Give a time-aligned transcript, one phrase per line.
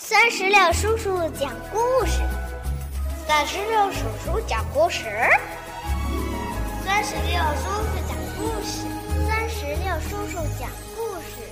[0.00, 2.22] 酸石榴叔叔讲故事，
[3.26, 5.02] 酸石榴叔叔讲故事，
[6.84, 8.86] 酸石榴叔叔讲故事，
[9.26, 11.42] 酸石榴叔叔讲故事。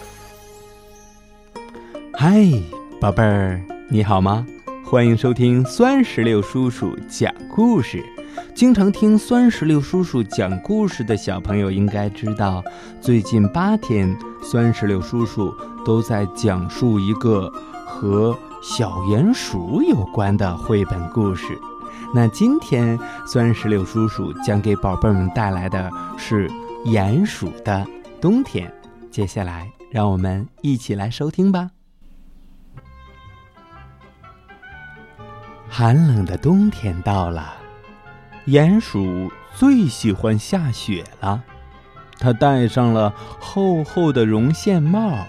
[2.15, 2.41] 嗨，
[3.01, 4.47] 宝贝儿，你好吗？
[4.85, 8.01] 欢迎收听酸石榴叔叔讲故事。
[8.55, 12.63] 经常听酸石榴叔叔讲故事的小朋友应该知道，
[13.01, 15.53] 最近八天，酸石榴叔叔
[15.85, 17.53] 都在讲述一个。
[17.87, 21.59] 和小鼹鼠有关的绘本故事。
[22.13, 26.49] 那今天酸石榴叔叔将给宝贝们带来的是
[26.85, 27.87] 《鼹鼠的
[28.21, 28.69] 冬天》。
[29.11, 31.71] 接下来，让我们一起来收听吧。
[35.69, 37.55] 寒冷的冬天到了，
[38.47, 41.43] 鼹鼠最喜欢下雪了。
[42.19, 45.27] 它戴上了厚厚的绒线帽，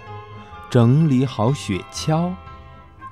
[0.70, 2.34] 整理好雪橇。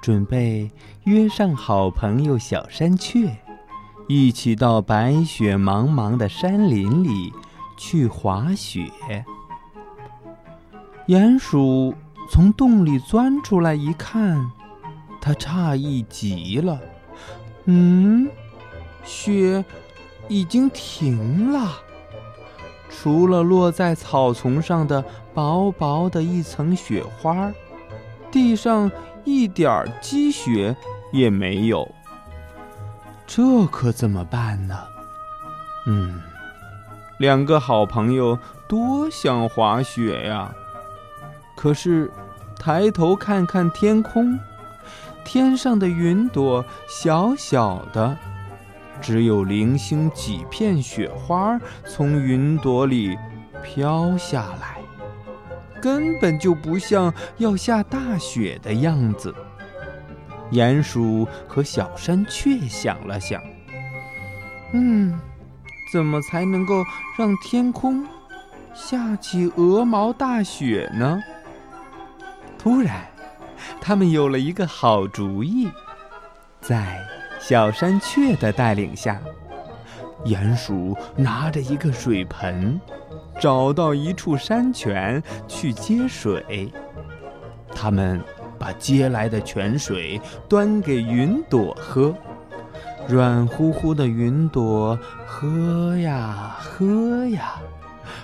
[0.06, 0.70] 准备
[1.06, 3.36] 约上好朋友小山雀，
[4.08, 7.34] 一起到白雪茫茫的山林里
[7.76, 8.86] 去滑雪。
[11.08, 11.92] 鼹鼠
[12.30, 14.46] 从洞里钻出来一看，
[15.20, 16.80] 他诧异极了
[17.66, 18.30] ：“嗯，
[19.04, 19.66] 雪
[20.28, 21.80] 已经停了，
[22.92, 25.04] 除了落在草丛上的
[25.34, 27.52] 薄薄的一层雪花，
[28.36, 28.92] 地上……”
[29.28, 30.76] 一点积雪
[31.12, 31.92] 也没有，
[33.26, 34.78] 这可怎么办呢？
[35.88, 36.22] 嗯，
[37.18, 40.54] 两个好朋友多想滑雪呀，
[41.56, 42.12] 可是
[42.60, 44.40] 抬头看看天空，
[45.24, 48.16] 天上的云朵小小的，
[49.02, 53.18] 只有零星几片雪花从云朵里
[53.64, 54.75] 飘下来。
[55.86, 59.32] 根本就不像要下大雪的样子。
[60.52, 63.40] 鼹鼠和小山雀想了想，
[64.74, 65.14] 嗯，
[65.94, 66.84] 怎么才能够
[67.16, 68.04] 让天空
[68.74, 71.22] 下起鹅毛大雪呢？
[72.58, 73.06] 突然，
[73.80, 75.70] 他们有了一个好主意，
[76.62, 77.00] 在
[77.40, 79.22] 小山雀的带领下。
[80.24, 82.80] 鼹鼠拿着一个水盆，
[83.40, 86.72] 找到一处山泉去接水。
[87.74, 88.22] 他们
[88.58, 92.16] 把接来的泉水端给云朵喝，
[93.08, 97.62] 软乎乎的云朵喝呀喝呀，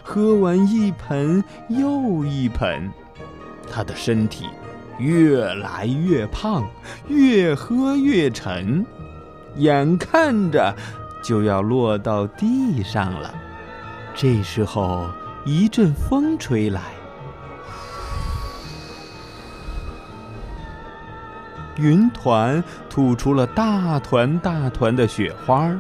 [0.02, 2.90] 喝完一盆又一盆，
[3.70, 4.46] 它的身体
[4.98, 6.66] 越来越胖，
[7.08, 8.86] 越喝越沉，
[9.58, 10.74] 眼看着。
[11.22, 13.34] 就要落到地上了。
[14.14, 15.10] 这时候，
[15.46, 16.82] 一阵风吹来，
[21.78, 25.74] 云团吐出了大团大团的雪花，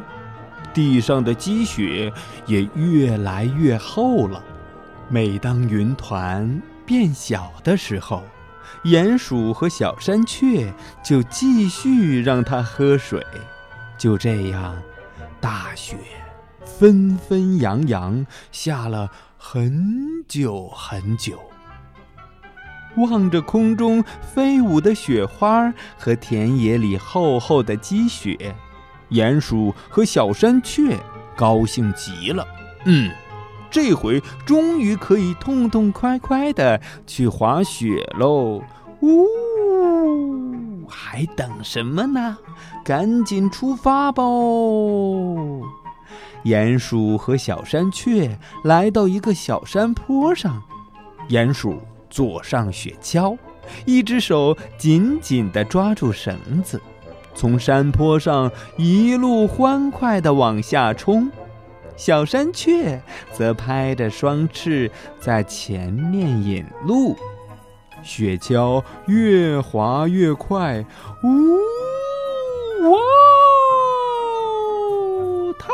[0.74, 2.12] 地上的积雪
[2.46, 4.41] 也越来越厚了。
[5.09, 8.23] 每当云团变小的时候，
[8.85, 10.73] 鼹鼠和小山雀
[11.03, 13.22] 就继续让它喝水。
[13.97, 14.73] 就这样。
[15.41, 15.97] 大雪
[16.63, 21.40] 纷纷扬扬下了很久很久，
[22.97, 28.56] 望着空中飞舞的雪花和田野里厚厚的积雪，
[29.09, 30.96] 鼹鼠和小山雀
[31.35, 32.47] 高兴极了。
[32.85, 33.12] 嗯，
[33.72, 38.62] 这回终于可以痛痛快快的去滑雪喽！
[39.02, 39.25] 呜，
[40.91, 42.38] 还等什么呢？
[42.84, 44.22] 赶紧出发吧！
[46.44, 50.62] 鼹鼠和小山雀来到一个小山坡上，
[51.29, 53.38] 鼹鼠坐上雪橇，
[53.85, 56.81] 一只手紧紧地抓住绳子，
[57.34, 61.29] 从山坡上一路欢快地往下冲；
[61.96, 67.16] 小山雀则拍着双翅在前面引路，
[68.04, 70.86] 雪橇越滑越快，
[71.24, 71.58] 呜！
[72.90, 72.98] 哇，
[75.59, 75.68] 太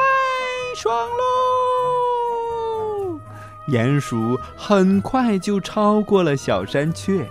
[0.75, 1.24] 爽喽！
[3.69, 7.29] 鼹鼠很快就超过了小山雀，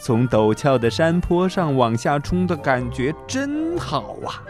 [0.00, 4.42] 从陡峭的山坡上往下冲的感觉真好啊！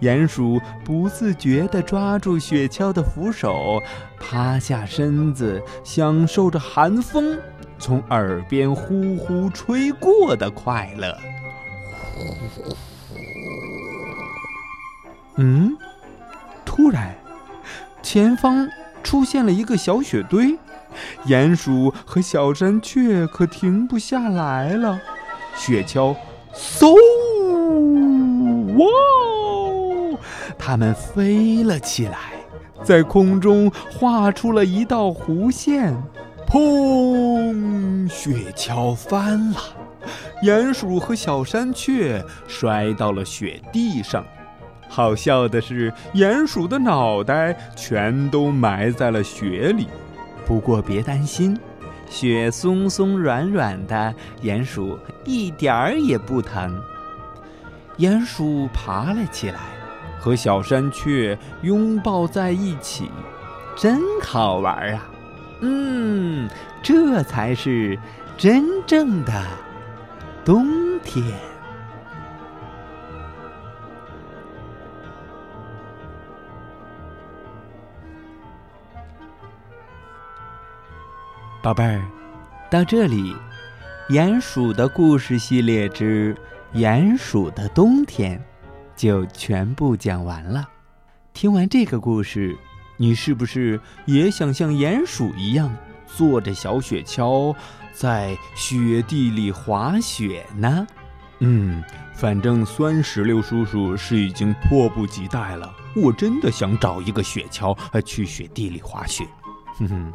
[0.00, 3.82] 鼹鼠不自觉地抓住雪橇的扶手，
[4.20, 7.38] 趴下身子，享受着寒风
[7.78, 11.16] 从耳边呼呼吹过的快乐。
[15.36, 15.76] 嗯，
[16.64, 17.14] 突然，
[18.02, 18.68] 前方
[19.02, 20.58] 出现了一个小雪堆，
[21.26, 24.98] 鼹鼠和小山雀可停不下来了。
[25.54, 26.16] 雪橇
[26.54, 26.94] 嗖！
[28.78, 28.86] 哇！
[30.58, 32.18] 它们飞了起来，
[32.82, 35.94] 在空中画出了一道弧线。
[36.46, 38.08] 砰！
[38.08, 39.58] 雪橇翻了，
[40.42, 44.24] 鼹鼠和小山雀摔到了雪地上。
[44.88, 49.88] 好笑的是，鼹鼠的脑袋全都埋在了雪里。
[50.46, 51.58] 不过别担心，
[52.08, 56.80] 雪松松软软的，鼹鼠一点儿也不疼。
[57.98, 59.58] 鼹鼠爬了起来，
[60.20, 63.10] 和小山雀拥抱在一起，
[63.76, 65.10] 真好玩啊！
[65.60, 66.48] 嗯，
[66.82, 67.98] 这才是
[68.36, 69.46] 真正的
[70.44, 71.24] 冬天。
[81.62, 82.00] 宝贝儿，
[82.70, 83.34] 到这里，
[84.10, 86.32] 鼹鼠的故事系列之
[86.78, 88.38] 《鼹鼠的冬天》
[88.94, 90.68] 就全部讲完了。
[91.32, 92.56] 听完这个故事，
[92.96, 95.74] 你是不是也想像鼹鼠一样，
[96.06, 97.54] 坐着小雪橇
[97.92, 100.86] 在雪地里滑雪呢？
[101.40, 101.82] 嗯，
[102.14, 105.74] 反正酸石榴叔叔是已经迫不及待了。
[105.94, 109.26] 我真的想找一个雪橇，去雪地里滑雪。
[109.78, 110.12] 哼哼，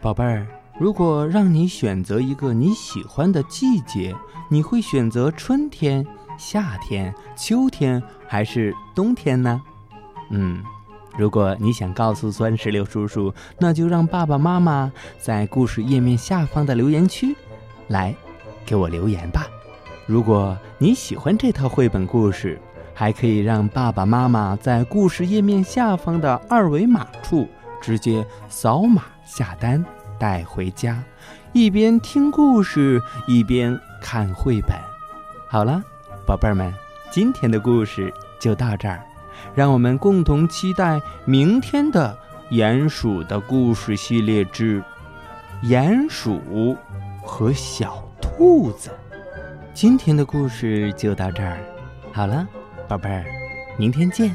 [0.00, 0.46] 宝贝儿。
[0.76, 4.12] 如果让你选择一个你喜欢的季节，
[4.50, 6.04] 你会选择春天、
[6.36, 9.62] 夏天、秋天还是冬天呢？
[10.30, 10.60] 嗯，
[11.16, 17.34] 如果你想告诉酸石榴叔叔，那就让爸爸妈妈在故事页面下方的留言区
[17.88, 18.14] 来
[18.66, 19.46] 给我留言吧。
[20.06, 22.60] 如果你喜欢这套绘本故事，
[22.92, 27.48] 还可以让爸爸妈妈在故事页面下方的二维码处
[27.80, 29.84] 直接扫码下单。
[30.16, 31.02] 带回家，
[31.52, 34.70] 一边听故事一边看绘本。
[35.48, 35.82] 好了，
[36.24, 36.72] 宝贝儿们，
[37.10, 39.04] 今天的故事就到这儿，
[39.54, 42.16] 让我们共同期待明天的
[42.54, 44.82] 《鼹鼠的故事》系列之
[45.64, 46.76] 《鼹鼠
[47.22, 48.90] 和小兔子》。
[49.72, 51.58] 今天的故事就到这儿，
[52.12, 52.46] 好了，
[52.86, 53.24] 宝贝儿，
[53.76, 54.34] 明天见，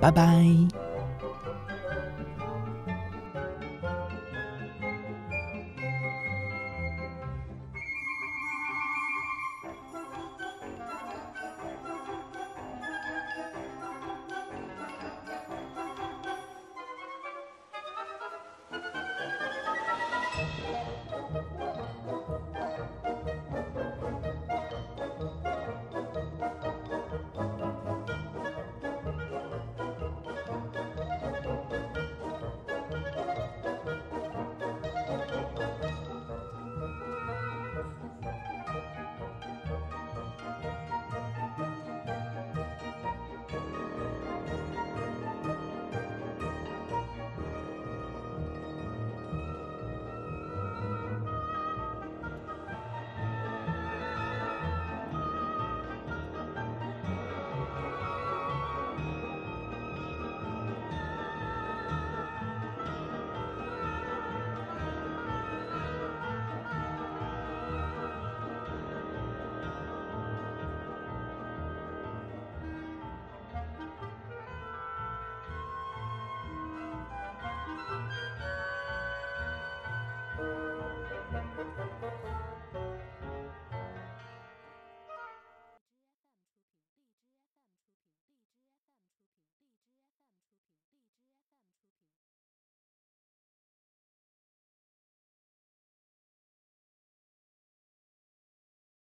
[0.00, 0.75] 拜拜。